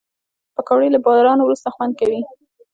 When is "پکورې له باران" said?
0.55-1.39